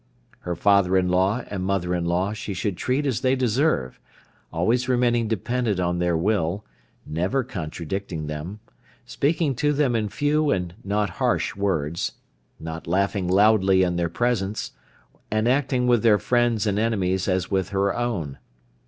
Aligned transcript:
Her 0.39 0.55
father 0.55 0.97
in 0.97 1.09
law 1.09 1.43
and 1.51 1.63
mother 1.63 1.93
in 1.93 2.05
law 2.05 2.33
she 2.33 2.55
should 2.55 2.75
treat 2.75 3.05
as 3.05 3.21
they 3.21 3.35
deserve, 3.35 3.99
always 4.51 4.89
remaining 4.89 5.27
dependant 5.27 5.79
on 5.79 5.99
their 5.99 6.17
will, 6.17 6.65
never 7.05 7.43
contradicting 7.43 8.25
them, 8.25 8.61
speaking 9.05 9.53
to 9.57 9.71
them 9.73 9.95
in 9.95 10.09
few 10.09 10.49
and 10.49 10.73
not 10.83 11.11
harsh 11.21 11.55
words, 11.55 12.13
not 12.59 12.87
laughing 12.87 13.27
loudly 13.27 13.83
in 13.83 13.95
their 13.95 14.09
presence, 14.09 14.71
and 15.29 15.47
acting 15.47 15.85
with 15.85 16.01
their 16.01 16.17
friends 16.17 16.65
and 16.65 16.79
enemies 16.79 17.27
as 17.27 17.51
with 17.51 17.69
her 17.69 17.95
own. 17.95 18.39